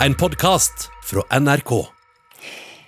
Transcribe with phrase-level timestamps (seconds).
[0.00, 1.70] En podkast fra NRK.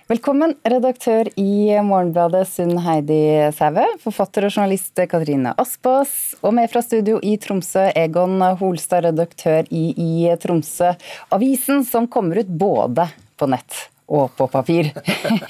[0.07, 6.11] Velkommen, redaktør i Morgenbladet Sunn Heidi Sæve, forfatter og journalist Katrine Aspas,
[6.45, 10.91] og med fra studio i Tromsø, Egon Holstad, redaktør i, i Tromsø,
[11.33, 13.07] avisen som kommer ut både
[13.41, 14.91] på nett og på papir.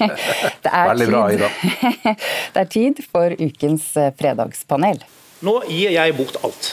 [0.64, 1.52] Det er Veldig bra, Ida.
[2.56, 5.04] Det er tid for ukens fredagspanel.
[5.44, 6.72] Nå gir jeg bort alt.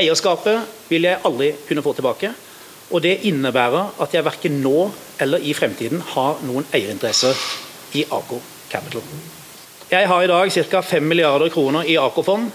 [0.00, 2.36] Eierskapet vil jeg aldri kunne få tilbake.
[2.90, 7.36] Og Det innebærer at jeg verken nå eller i fremtiden har noen eierinteresser
[7.94, 9.04] i Aker Capital.
[9.90, 10.80] Jeg har i dag ca.
[10.80, 12.50] 5 milliarder kroner i Aker-fond.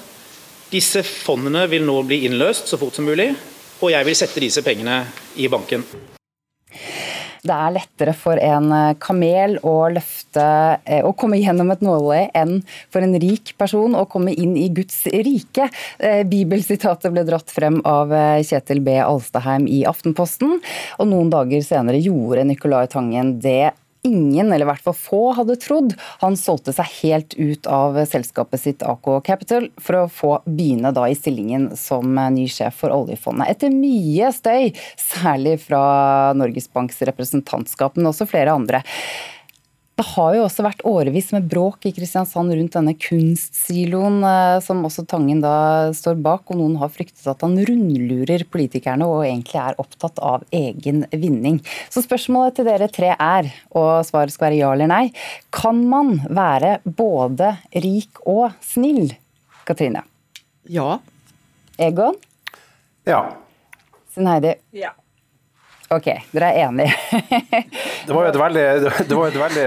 [0.71, 3.29] Disse fondene vil nå bli innløst så fort som mulig,
[3.81, 5.03] og jeg vil sette disse pengene
[5.35, 5.83] i banken.
[7.45, 10.45] Det er lettere for en eh, kamel å løfte
[10.81, 12.57] eh, å komme gjennom et nåløye enn
[12.93, 15.69] for en rik person å komme inn i Guds rike.
[15.99, 18.13] Eh, bibelsitatet ble dratt frem av
[18.45, 18.97] Kjetil B.
[19.03, 20.57] Alstaheim i Aftenposten,
[20.97, 23.75] og noen dager senere gjorde Nicolai Tangen det
[24.05, 25.95] ingen, eller i hvert fall få, hadde trodd.
[26.23, 31.07] Han solgte seg helt ut av selskapet sitt AK Capital for å få begynne da
[31.09, 33.51] i stillingen som ny sjef for oljefondet.
[33.55, 38.83] Etter mye støy, særlig fra Norges Banks representantskap, men også flere andre.
[39.95, 44.81] Det har jo også vært årevis med bråk i Kristiansand rundt denne kunstsiloen, eh, som
[44.83, 49.61] også Tangen da står bak, og noen har fryktet at han rundlurer politikerne og egentlig
[49.61, 51.61] er opptatt av egen vinning.
[51.87, 55.05] Så spørsmålet til dere tre er, og svaret skal være ja eller nei,
[55.55, 57.53] kan man være både
[57.87, 59.15] rik og snill?
[59.63, 60.03] Katrine?
[60.67, 60.99] Ja.
[61.79, 62.19] Egon?
[63.07, 63.23] Ja.
[64.11, 64.57] Sin Heidi?
[64.75, 64.91] Ja.
[65.93, 66.93] Ok, dere er enige.
[68.07, 68.61] det var jo et veldig,
[69.05, 69.65] det var et veldig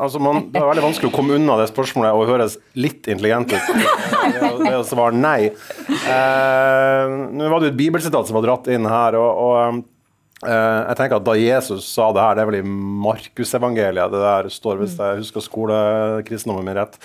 [0.00, 3.52] altså man, det var veldig vanskelig å komme unna det spørsmålet og høres litt intelligent
[3.52, 3.66] ut.
[4.30, 5.50] Det, å svare nei.
[5.50, 9.18] Eh, nå var det jo et bibelsitat som var dratt inn her.
[9.20, 12.72] og, og eh, jeg tenker at Da Jesus sa det her, det er vel i
[13.04, 16.96] Markusevangeliet det der står, hvis jeg husker skolekristendommen min rett.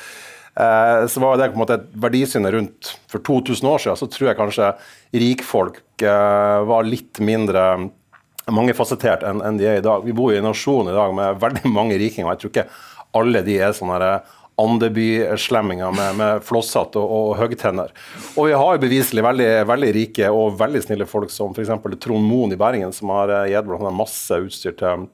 [0.55, 3.99] Eh, så var det på en måte et verdisyn rundt for 2000 år siden.
[3.99, 4.71] Så tror jeg kanskje
[5.25, 7.61] rikfolk var litt mindre
[8.53, 10.05] mangefasettert enn, enn de er i dag.
[10.05, 12.33] Vi bor i en nasjon i dag med veldig mange rikinger.
[12.33, 12.67] Jeg tror ikke
[13.15, 14.17] alle de er sånne
[14.55, 17.91] Andeby-slemminger med, med flosshatt og, og høgtenner.
[18.37, 21.73] Og vi har jo beviselig veldig, veldig, rike og veldig snille folk som f.eks.
[21.99, 25.09] Trond Moen i Bergen, som har gitt blant annet masse utstyr til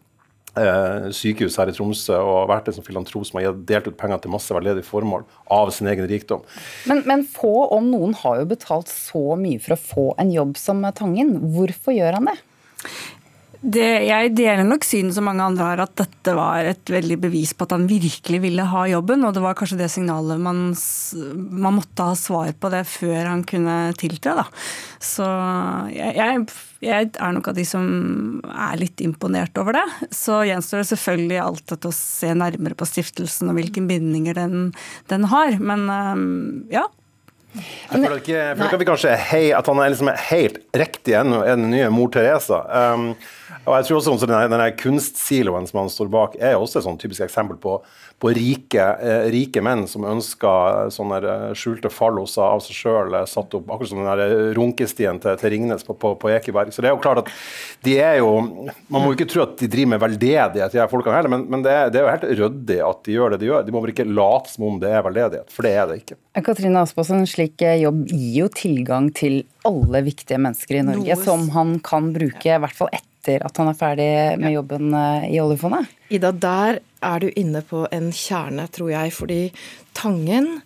[0.62, 4.22] eh, sykehus her i Tromsø og vært en som filantrop som har delt ut penger
[4.22, 5.26] til masse veldedige formål
[5.58, 6.46] av sin egen rikdom.
[6.90, 10.54] Men, men, få, om noen, har jo betalt så mye for å få en jobb
[10.60, 11.34] som Tangen.
[11.56, 12.38] Hvorfor gjør han det?
[13.62, 17.52] Det, jeg deler nok synet som mange andre har, at dette var et veldig bevis
[17.54, 19.22] på at han virkelig ville ha jobben.
[19.28, 20.72] Og det var kanskje det signalet man,
[21.38, 24.34] man måtte ha svar på det før han kunne tiltre.
[24.40, 24.46] Da.
[24.98, 25.28] Så
[25.94, 26.46] jeg, jeg,
[26.88, 27.86] jeg, er nok av de som
[28.50, 29.86] er litt imponert over det.
[30.10, 34.72] Så gjenstår det selvfølgelig alt dette å se nærmere på stiftelsen og hvilke bindinger den,
[35.14, 35.60] den har.
[35.62, 35.86] Men
[36.74, 36.88] ja,
[37.52, 40.10] jeg føler ikke, jeg føler ikke at, vi kanskje er hei, at han er liksom
[40.32, 42.62] helt riktig ennå, er den nye mor Teresa.
[42.96, 43.12] Um,
[43.62, 46.98] og jeg tror også denne, denne Kunstsiloen som han står bak, er også et sånn
[47.02, 47.76] typisk eksempel på,
[48.22, 53.28] på rike, eh, rike, menn som ønsker sånne eh, skjulte falloser av seg sjøl, eh,
[53.30, 56.74] satt opp akkurat som den eh, runkestien til, til Ringnes på, på, på, Ekeberg.
[56.74, 57.30] Så det er jo klart at
[57.86, 60.90] de er jo Man må jo ikke tro at de driver med veldedighet, de her
[60.92, 63.42] folkene heller, men, men det, er, det, er, jo helt ryddig at de gjør det
[63.44, 63.68] de gjør.
[63.68, 66.20] De må vel ikke late som om det er veldedighet, for det er det ikke.
[66.42, 71.22] Katrine Aspaas, en slik jobb gir jo tilgang til alle viktige mennesker i Norge, Noe...
[71.22, 74.12] som han kan bruke i hvert fall ett etter at han er ferdig
[74.42, 75.90] med jobben eh, i oljefondet?
[76.10, 79.14] Ida, der er du inne på en kjerne, tror jeg.
[79.14, 79.42] Fordi
[79.98, 80.62] Tangen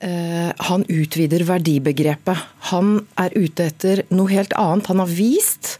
[0.00, 2.46] eh, han utvider verdibegrepet.
[2.72, 4.88] Han er ute etter noe helt annet.
[4.88, 5.76] Han har vist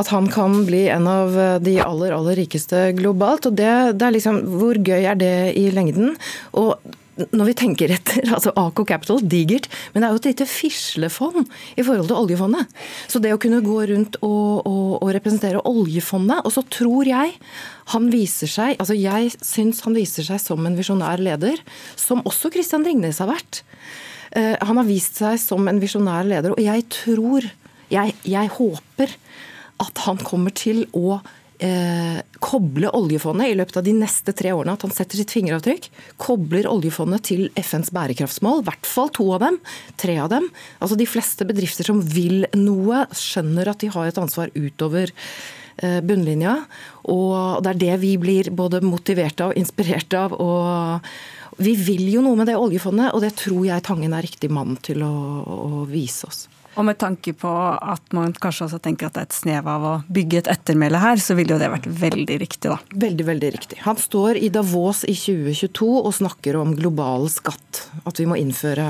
[0.00, 3.46] at han kan bli en av de aller, aller rikeste globalt.
[3.46, 3.70] Og det,
[4.00, 6.14] det er liksom Hvor gøy er det i lengden?
[6.56, 6.78] Og
[7.34, 11.44] når vi tenker etter, altså Aco Capital, digert, men det er jo et lite fislefond
[11.76, 12.70] i forhold til oljefondet.
[13.10, 17.36] Så det å kunne gå rundt og, og, og representere oljefondet, og så tror jeg
[17.90, 21.58] han viser seg altså Jeg syns han viser seg som en visjonær leder,
[21.98, 23.62] som også Christian Ringnes har vært.
[24.30, 27.48] Uh, han har vist seg som en visjonær leder, og jeg tror,
[27.90, 29.16] jeg, jeg håper
[29.80, 31.18] at han kommer til å
[31.64, 35.88] eh, koble oljefondet i løpet av de neste tre årene, at han setter sitt fingeravtrykk,
[36.20, 39.60] kobler oljefondet til FNs bærekraftsmål, i hvert fall to av dem,
[40.00, 40.48] tre av dem.
[40.80, 46.00] Altså De fleste bedrifter som vil noe, skjønner at de har et ansvar utover eh,
[46.04, 46.56] bunnlinja.
[47.12, 50.36] Og det er det vi blir både motivert av og inspirert av.
[50.40, 51.10] og
[51.60, 54.78] vi vil jo noe med det oljefondet, og det tror jeg Tangen er riktig mann
[54.80, 55.12] til å,
[55.44, 56.46] å vise oss.
[56.80, 59.82] Og med tanke på at man kanskje også tenker at det er et snev av
[59.84, 62.78] å bygge et ettermæle her, så ville jo det vært veldig riktig, da.
[63.04, 63.80] Veldig, veldig riktig.
[63.84, 67.82] Han står i Davos i 2022 og snakker om global skatt.
[68.08, 68.88] At vi må innføre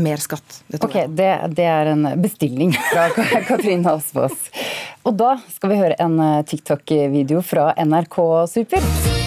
[0.00, 0.62] mer skatt.
[0.80, 3.10] ok, det, det, er en bestilling fra
[3.50, 4.48] Katrine Aspaas.
[5.04, 8.20] Og da skal vi høre en eh, TikTok-video fra NRK
[8.56, 9.17] Super.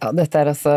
[0.00, 0.72] Ja, dette er altså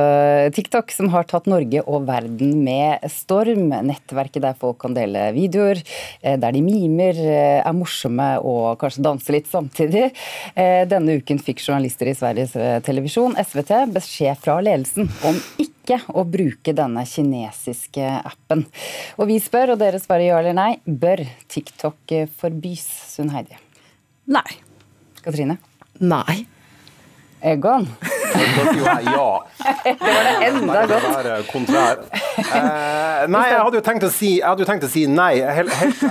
[0.51, 3.69] TikTok som har tatt Norge og verden med storm.
[3.87, 5.79] Nettverket der folk kan dele videoer,
[6.19, 10.11] eh, der de mimer, eh, er morsomme og kanskje danser litt samtidig.
[10.57, 12.51] Eh, denne uken fikk journalister i Sveriges
[12.83, 18.65] Televisjon, SVT, beskjed fra ledelsen om ikke å bruke denne kinesiske appen.
[19.17, 22.83] Og vi spør, og dere svarer ja eller nei, bør TikTok forbys,
[23.15, 23.55] Sunn Heidi?
[24.27, 24.59] Nei.
[25.23, 25.57] Katrine?
[26.01, 26.45] Nei.
[27.41, 27.87] Egon?
[28.33, 29.29] Da sier jeg ja.
[29.83, 31.07] Det var det enda godt.
[31.13, 32.03] Være kontrær.
[32.13, 34.31] Eh, nei, jeg hadde jo tenkt å si,
[34.65, 35.33] tenkt å si nei.
[35.59, 36.03] Helt, helt,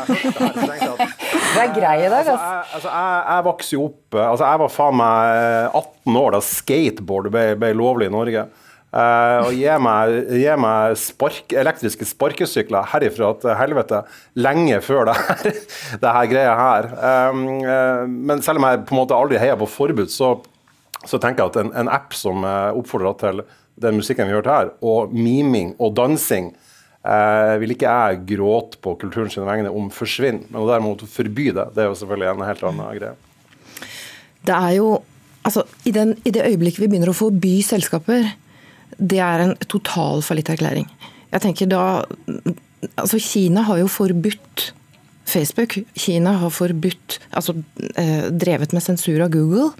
[1.52, 2.36] det er grei i dag, altså.
[2.38, 6.42] Jeg, altså, jeg, jeg vokste jo opp altså, Jeg var faen meg 18 år da
[6.46, 8.46] skateboard ble, ble lovlig i Norge.
[8.92, 14.02] Uh, og gi meg, gi meg spark, elektriske sparkesykler herifra til helvete
[14.36, 15.46] lenge før det her,
[16.02, 16.88] det her greia her.
[17.32, 20.34] Um, uh, men selv om jeg på en måte aldri heier på forbud, så
[21.08, 23.42] så tenker jeg at en, en app som oppfordrer til
[23.82, 26.52] den musikken vi hørte her, og miming og dansing,
[27.04, 30.46] eh, vil ikke jeg gråte på kulturen sine vegne om forsvinner.
[30.50, 33.16] Men å derimot forby det, det er jo selvfølgelig en helt annen greie.
[34.42, 34.92] Det er jo
[35.42, 38.28] Altså, i, den, I det øyeblikket vi begynner å forby selskaper,
[38.94, 40.86] det er en total fallitterklæring.
[41.32, 41.80] Jeg tenker da
[42.94, 44.68] Altså, Kina har jo forbudt
[45.28, 45.78] Facebook.
[45.98, 47.54] Kina har forbudt, altså
[47.96, 49.70] eh, drevet med sensur av Google.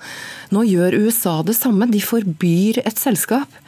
[0.55, 1.91] Nå gjør USA det samme.
[1.91, 3.61] De forbyr et selskap.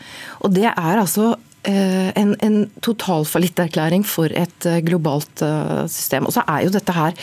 [0.44, 1.34] Og det er altså
[1.68, 5.44] eh, en, en totalfallitterklæring for et eh, globalt
[5.90, 6.30] system.
[6.30, 7.18] Og så er jo dette her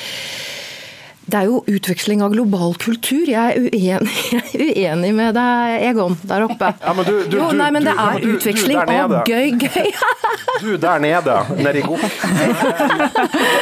[1.30, 3.28] det er jo utveksling av global kultur.
[3.30, 6.72] Jeg er uenig, jeg er uenig med deg, Egon, der oppe.
[6.82, 9.92] Ja, du, du, jo, nei, men det er du, utveksling av gøy, gøy.
[10.64, 11.86] du der nede, nedi.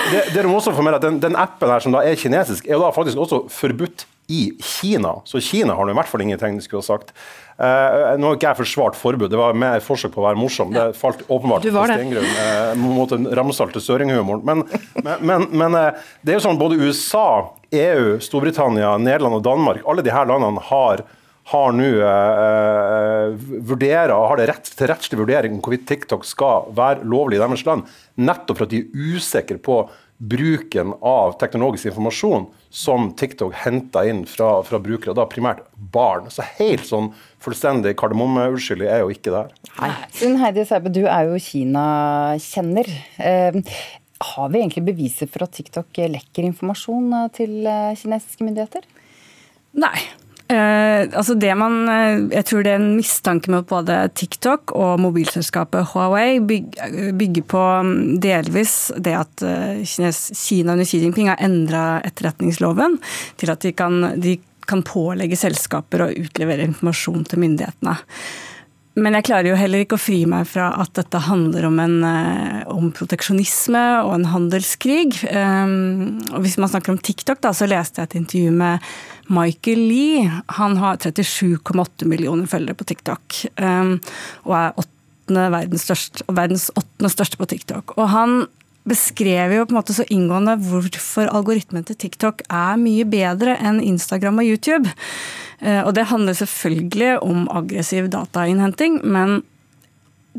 [0.10, 2.66] Det, det må også få med at den, den, appen her som da er kinesisk,
[2.66, 5.16] er jo da faktisk også forbudt i Kina.
[5.26, 7.14] Så Kina har nå i hvert fall ingenting de skulle ha sagt.
[7.60, 10.72] Uh, nå har ikke jeg forsvart forbud, det var mer forsøk på å være morsom.
[10.76, 14.46] Det falt åpenbart på stengrunn uh, mot den ramsalte søringhumoren.
[14.46, 14.66] Men,
[15.02, 17.28] men, men, men uh, det er jo sånn både USA,
[17.74, 21.08] EU, Storbritannia, Nederland og Danmark, alle disse landene har
[21.50, 23.32] har nå eh,
[23.66, 27.42] vurderer og har det rett til rettslig vurdering om hvorvidt TikTok skal være lovlig i
[27.42, 27.88] deres land,
[28.22, 29.82] nettopp for at de er usikre på
[30.20, 35.64] bruken av teknologisk informasjon som TikTok henter inn fra, fra brukere, da primært
[35.94, 36.28] barn.
[36.34, 40.04] Så helt sånn fullstendig kardemommeutskyldig er jo ikke det her.
[40.20, 42.92] Sunn Heidi Sæbe, du er jo Kina-kjenner.
[43.18, 43.62] Eh,
[44.36, 48.84] har vi egentlig beviser for at TikTok lekker informasjon eh, til eh, kinesiske myndigheter?
[49.80, 49.96] Nei,
[50.50, 54.98] Eh, altså det man, eh, jeg tror det er en mistanke med både TikTok og
[55.04, 61.84] mobilselskapet Huawei bygger på mm, delvis det at eh, Kina under Xi Jinping har endra
[62.02, 62.98] etterretningsloven
[63.38, 68.00] til at de kan, de kan pålegge selskaper å utlevere informasjon til myndighetene.
[68.98, 71.98] Men jeg klarer jo heller ikke å fri meg fra at dette handler om, en,
[72.04, 75.14] eh, om proteksjonisme og en handelskrig.
[75.30, 78.90] Um, og hvis man snakker om TikTok, da, så leste jeg et intervju med
[79.30, 80.42] Michael Lee.
[80.58, 83.44] Han har 37,8 millioner følgere på TikTok.
[83.62, 84.00] Um,
[84.50, 84.58] og
[85.38, 87.94] er verdens, største, verdens åttende største på TikTok.
[87.98, 88.40] Og han
[88.90, 93.82] beskrev jo på en måte så inngående hvorfor algoritmen til TikTok er mye bedre enn
[93.84, 94.92] Instagram og YouTube.
[95.60, 99.42] Eh, og det handler selvfølgelig om aggressiv datainnhenting, men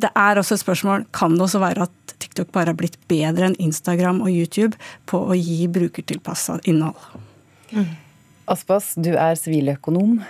[0.00, 3.48] det er også et spørsmål kan det også være at TikTok bare har blitt bedre
[3.48, 4.78] enn Instagram og YouTube
[5.10, 7.00] på å gi brukertilpassa innhold.
[7.72, 7.88] Mm.
[8.50, 10.20] Aspas, du er siviløkonom.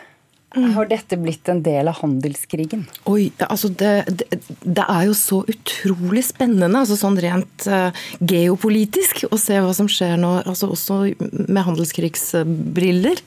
[0.50, 2.83] Har dette blitt en del av handelskrigen?
[3.07, 9.28] Oi, altså det, det, det er jo så utrolig spennende, altså sånn rent uh, geopolitisk,
[9.30, 11.04] å se hva som skjer nå, altså også
[11.47, 13.23] med handelskrigsbriller.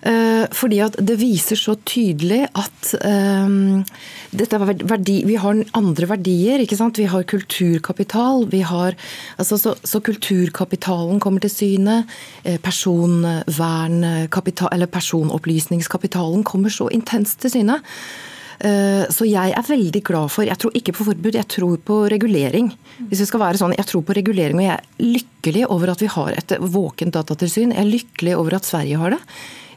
[0.00, 3.84] Uh, fordi at det viser så tydelig at um,
[4.32, 6.60] er verdi, vi har andre verdier.
[6.62, 6.98] ikke sant?
[6.98, 8.46] Vi har kulturkapital.
[8.48, 8.96] vi har,
[9.36, 12.04] altså, så, så kulturkapitalen kommer til syne.
[12.64, 17.82] Personvernkapital, eller personopplysningskapitalen kommer så intenst til syne.
[18.60, 22.02] Eh, så jeg er veldig glad for Jeg tror ikke på forbud, jeg tror på
[22.12, 22.68] regulering.
[23.08, 26.02] Hvis vi skal være sånn, Jeg tror på regulering, og jeg er lykkelig over at
[26.02, 27.72] vi har et våkent datatilsyn.
[27.72, 29.20] Jeg er lykkelig over at Sverige har det.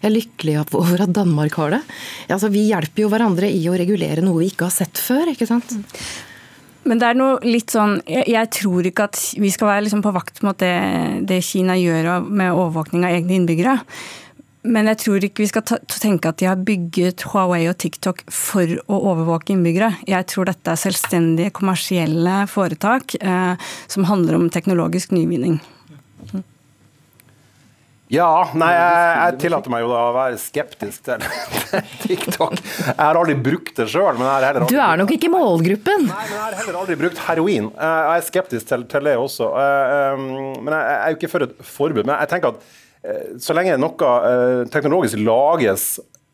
[0.03, 1.81] Jeg er lykkelig over at Danmark har det.
[2.27, 5.31] Altså, vi hjelper jo hverandre i å regulere noe vi ikke har sett før.
[5.31, 5.71] ikke sant?
[6.83, 10.01] Men det er noe litt sånn Jeg, jeg tror ikke at vi skal være liksom
[10.03, 10.73] på vakt mot det,
[11.29, 13.77] det, Kina gjør med overvåkning av egne innbyggere.
[14.63, 18.23] Men jeg tror ikke vi skal ta, tenke at de har bygget Huawei og TikTok
[18.31, 19.89] for å overvåke innbyggere.
[20.07, 25.59] Jeg tror dette er selvstendige kommersielle foretak eh, som handler om teknologisk nyvinning.
[28.11, 31.23] Ja, nei, jeg, jeg tillater meg jo da å være skeptisk til
[32.03, 32.57] TikTok.
[32.59, 34.19] Jeg har aldri brukt det sjøl.
[34.19, 36.09] Du er nok ikke målgruppen?
[36.09, 37.69] Nei, men jeg har heller aldri brukt heroin.
[37.71, 39.47] Jeg er skeptisk til, til det også.
[39.55, 40.27] Eh, um,
[40.59, 42.03] men jeg er jo ikke for et forbud.
[42.03, 42.67] Men jeg tenker at
[43.07, 45.87] eh, så lenge noe eh, teknologisk lages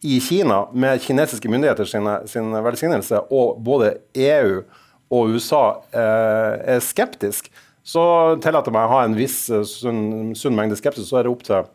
[0.09, 4.61] i Kina med kinesiske myndigheter sin, sin velsignelse, og både EU
[5.09, 7.49] og USA er skeptisk,
[7.89, 8.05] så
[8.43, 11.09] tillater jeg meg å ha en viss eh, sunn, sunn mengde skepsis.
[11.09, 11.67] Så er det opp til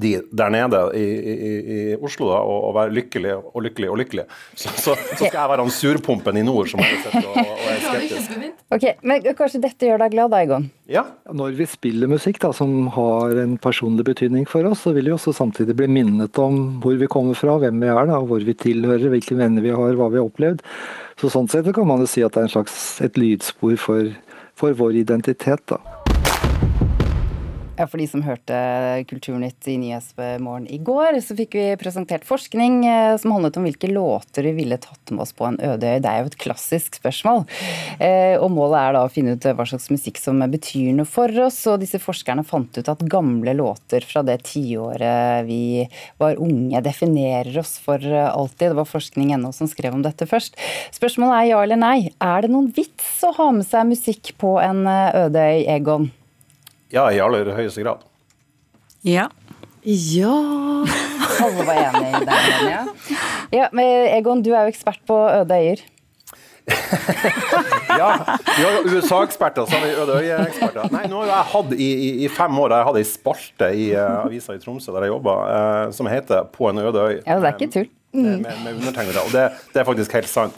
[0.00, 1.32] de der nede i, i,
[1.74, 4.24] i Oslo da, å, være lykkelig og lykkelig og lykkelig.
[4.54, 7.66] Så, så, så skal jeg være han surpumpen i nord som har sett og, og
[7.68, 8.32] er skeptisk.
[8.72, 10.70] Ok, Men kanskje dette gjør deg glad, Egon?
[10.88, 11.04] Ja.
[11.28, 15.16] Når vi spiller musikk da, som har en personlig betydning for oss, så vil vi
[15.18, 18.56] også samtidig bli minnet om hvor vi kommer fra, hvem vi er, da, hvor vi
[18.56, 20.64] tilhører, hvilke venner vi har, hva vi har opplevd.
[21.20, 24.08] Så Sånn sett kan man jo si at det er en slags et lydspor for
[24.54, 25.60] for vår identitet.
[25.66, 26.01] da.
[27.78, 28.56] Ja, For de som hørte
[29.08, 33.88] Kulturnytt i Nyhetsmorgen i går, så fikk vi presentert forskning eh, som handlet om hvilke
[33.88, 36.02] låter vi ville tatt med oss på en øde øy.
[36.04, 37.46] Det er jo et klassisk spørsmål.
[37.96, 41.32] Eh, og målet er da å finne ut hva slags musikk som betyr noe for
[41.46, 41.62] oss.
[41.72, 45.88] Og disse forskerne fant ut at gamle låter fra det tiåret vi
[46.20, 48.68] var unge, definerer oss for alltid.
[48.68, 50.60] Det var forskning.no som skrev om dette først.
[50.92, 51.98] Spørsmålet er ja eller nei.
[52.20, 56.12] Er det noen vits å ha med seg musikk på en eh, øde øy, Egon?
[56.92, 58.02] Ja, i aller høyeste grad.
[59.02, 59.30] Ja.
[59.82, 60.34] Ja
[61.42, 62.42] Alle var enig i det.
[62.68, 62.82] Ja.
[63.50, 65.82] ja, men Egon, du er jo ekspert på øde øyer.
[67.98, 70.92] ja, vi har USA-eksperter, så har vi Øde øye-eksperter.
[70.94, 73.88] Nei, nå har jeg hatt i, i, i, fem år jeg hadde ei spalte i
[73.96, 77.18] uh, avisa i Tromsø der jeg jobba, uh, som heter 'På en øde øy'.
[77.26, 77.90] Ja, det er ikke tull.
[78.12, 78.22] Mm.
[78.44, 79.24] Med, med undertegnere.
[79.26, 80.54] Og det, det, er faktisk helt sant.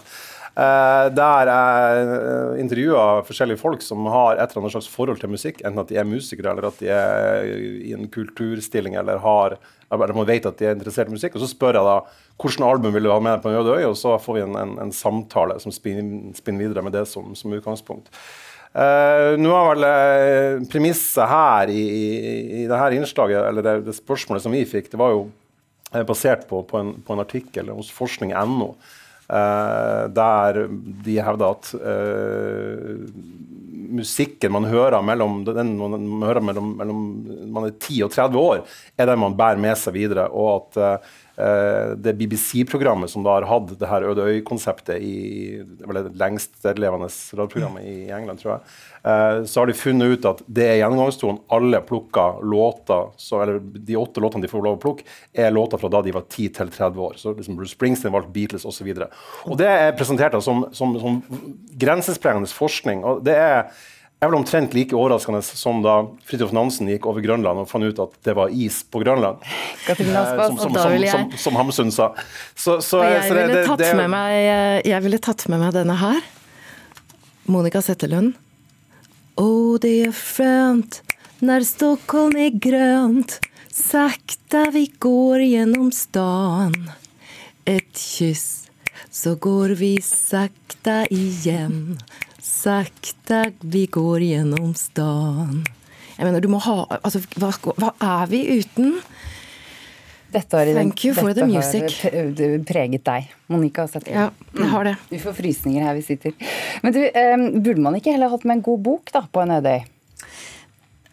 [0.54, 5.32] Uh, der jeg uh, intervjua forskjellige folk som har et eller annet slags forhold til
[5.32, 5.64] musikk.
[5.64, 7.48] Enten at de er musikere, eller at de er
[7.88, 9.58] i en kulturstilling, eller har
[9.94, 11.36] eller man vet at de er interessert i musikk.
[11.36, 11.98] Og så spør jeg da
[12.40, 14.56] hvilket album vil du ha med på en øde øy, og så får vi en,
[14.58, 18.10] en, en samtale som spinner, spinner, videre med det som, som utgangspunkt.
[18.74, 22.04] Uh, nå er vel uh, premisset her i, i,
[22.62, 25.28] i det her innslaget, eller det, det, spørsmålet som vi fikk, det var jo
[26.08, 28.72] basert på, på, en, på en artikkel hos forskning.no.
[29.24, 30.58] Uh, der
[31.04, 33.06] de hevder at uh,
[33.94, 36.98] musikken man hører mellom, den man hører mellom, mellom
[37.54, 38.66] man er 10 og 30 år,
[38.98, 40.26] er den man bærer med seg videre.
[40.28, 46.04] Og at uh, det BBC-programmet som da har hatt det her Øde øy-konseptet i det
[46.20, 48.60] lengstlevende radioprogrammet i England, tror jeg,
[49.04, 51.42] Eh, så har de funnet ut at det er gjennomgangstonen.
[51.52, 55.04] Alle plukka låter, så, eller de åtte låtene de får lov å plukke,
[55.36, 57.18] er låter fra da de var 10 til 30 år.
[57.20, 58.88] Så liksom Bruce Springsteen valgte Beatles osv.
[59.60, 61.20] Det er presentert som, som, som
[61.84, 63.04] grensesprengende forskning.
[63.04, 63.68] og det er
[64.24, 65.96] er vel omtrent like overraskende som da
[66.28, 69.42] Fridtjof Nansen gikk over Grønland og fant ut at det var is på Grønland.
[69.88, 72.10] Eh, som, som, som, som, Hamsun sa.
[72.54, 74.38] Så, så, jeg, så det, ville det, det, meg,
[74.88, 76.20] jeg ville tatt med meg denne her.
[77.50, 78.34] Monica Settelund.
[79.36, 81.02] Oh, det er skönt
[81.44, 83.40] når Stockholm er grønt.
[83.74, 86.76] Sakta vi går gjennom stan
[87.66, 88.68] Et kyss,
[89.10, 91.98] så går vi sakta igen
[92.64, 95.58] Sakta vi går gjennom stan
[96.16, 98.94] Jeg mener, du må ha Altså, hva, hva er vi uten?
[100.32, 102.00] Dette har, Thank you for the music.
[102.02, 102.30] har
[102.66, 103.84] preget deg, Monica.
[104.08, 104.94] Ja, jeg har det.
[105.12, 106.32] Vi får frysninger her vi sitter.
[106.82, 109.54] Men du, um, burde man ikke heller hatt med en god bok da, på en
[109.60, 109.84] øde øy?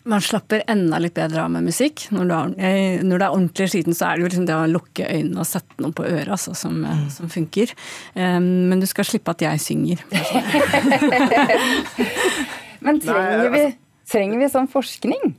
[0.03, 2.08] Man slapper enda litt bedre av med musikk.
[2.15, 4.72] Når du eh, når du er ordentlig sliten, så er det jo liksom det å
[4.72, 7.12] lukke øynene og sette noe på øret altså, som, eh, mm.
[7.13, 7.75] som, funker.
[8.15, 10.01] Um, men du skal slippe at jeg synger.
[12.86, 15.34] men trenger vi, altså- trenger vi sånn forskning?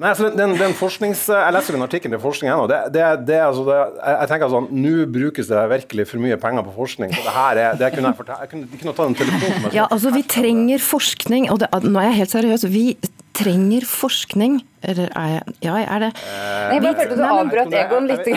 [0.00, 1.26] Nei, altså den, den forsknings...
[1.28, 2.64] Jeg leser en artikkel til forskning ennå.
[2.70, 6.64] Det, det, det, altså, det, jeg tenker sånn, Nå brukes det virkelig for mye penger
[6.64, 7.12] på forskning.
[7.12, 9.76] så det her er, det kunne jeg, jeg kunne, de kunne ta en telefon med.
[9.76, 11.50] Ja, altså Vi trenger forskning.
[11.52, 12.64] og Nå er jeg helt seriøs.
[12.72, 12.86] Vi
[13.40, 14.60] trenger forskning.
[14.80, 16.12] Eller er jeg Ja, jeg er det.
[16.70, 18.30] Jeg bare følte du avbrøt Egon litt.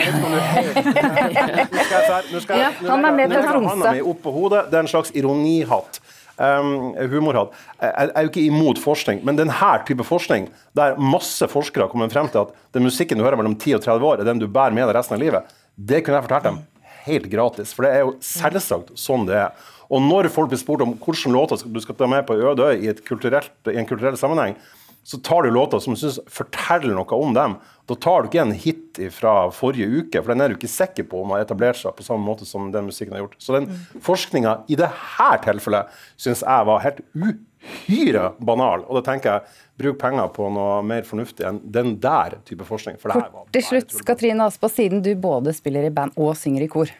[2.50, 3.70] Er han er med jeg Tromsø.
[3.70, 4.66] hånda opp på hodet.
[4.70, 6.00] Det er en slags ironihatt.
[6.34, 7.54] Um, humorhatt.
[7.78, 12.26] Jeg er jo ikke imot forskning, men denne type forskning, der masse forskere kommer frem
[12.26, 14.74] til at den musikken du hører mellom 10 og 30 år, er den du bærer
[14.74, 16.58] med deg resten av livet, det kunne jeg fortalt dem
[17.06, 17.70] helt gratis.
[17.74, 19.70] For det er jo selvsagt sånn det er.
[19.92, 22.88] Og når folk blir spurt om hvilke låter du skal ta med på Ødøy i,
[22.88, 24.56] i en kulturell sammenheng,
[25.04, 27.58] så tar du låter som du syns forteller noe om dem.
[27.84, 31.04] Da tar du ikke en hit fra forrige uke, for den er du ikke sikker
[31.10, 33.36] på om har etablert seg på samme måte som den musikken har gjort.
[33.36, 33.68] Så den
[34.04, 38.86] forskninga i dette tilfellet syns jeg var helt uhyre banal.
[38.88, 42.96] Og da tenker jeg bruk penger på noe mer fornuftig enn den der type forskning.
[43.02, 44.00] For det her var Kort til slutt.
[44.08, 46.92] Katrine Aspaas, siden du både spiller i band og synger i kor.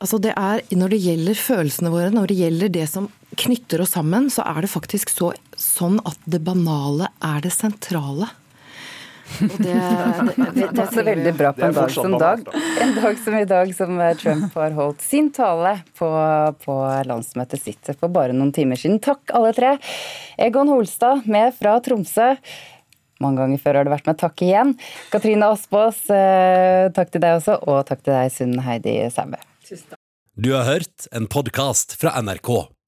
[0.00, 3.94] Altså det er, Når det gjelder følelsene våre, når det gjelder det som knytter oss
[3.96, 8.28] sammen, så er det faktisk så, sånn at det banale er det sentrale.
[9.38, 9.74] Og det,
[10.36, 12.42] det, det, passer veldig bra på en dag som dag.
[12.82, 16.08] En dag som i dag, som eh, Trump har holdt sin tale på,
[16.64, 18.98] på landsmøtet sitt for bare noen timer siden.
[19.02, 19.76] Takk, alle tre.
[20.40, 22.34] Egon Holstad, med fra Tromsø.
[23.20, 24.74] Mange ganger før har det vært med takk igjen.
[25.12, 29.40] Katrine Aspaas, eh, takk til deg også, og takk til deg, Sunn Heidi Sæbø.
[30.40, 32.79] Du har hørt en podkast fra NRK.